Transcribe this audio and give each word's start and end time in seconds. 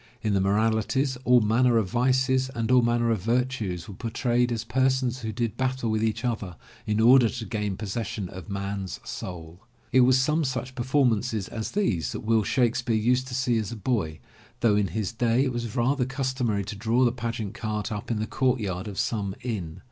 In 0.23 0.33
the 0.33 0.41
moralities, 0.41 1.15
all 1.25 1.41
manner 1.41 1.77
of 1.77 1.87
Vices 1.91 2.49
and 2.55 2.71
all 2.71 2.81
manner 2.81 3.11
of 3.11 3.21
Virtues 3.21 3.87
were 3.87 3.93
por 3.93 4.09
trayed 4.09 4.51
as 4.51 4.63
persons 4.63 5.19
who 5.19 5.31
did 5.31 5.57
battle 5.57 5.91
with 5.91 6.03
each 6.03 6.25
other 6.25 6.55
in 6.87 6.99
order 6.99 7.29
to 7.29 7.45
gain 7.45 7.77
possession 7.77 8.27
of 8.27 8.49
man*s 8.49 8.99
soul. 9.03 9.59
It 9.91 10.01
was 10.01 10.19
some 10.19 10.43
such 10.43 10.73
performances 10.73 11.47
as 11.47 11.73
these 11.73 12.13
that 12.13 12.21
Will 12.21 12.41
Shakespeare 12.41 12.95
used 12.95 13.27
to 13.27 13.35
see 13.35 13.59
as 13.59 13.71
a 13.71 13.75
boy, 13.75 14.17
though 14.61 14.75
in 14.75 14.87
his 14.87 15.11
day 15.11 15.43
it 15.43 15.53
was 15.53 15.75
rather 15.75 16.05
customary 16.05 16.63
to 16.65 16.75
draw 16.75 17.05
the 17.05 17.11
pageant 17.11 17.53
cart 17.53 17.91
up 17.91 18.09
in 18.09 18.17
the 18.17 18.25
courtyard 18.25 18.87
of 18.87 18.97
some 18.97 19.35
inn. 19.43 19.79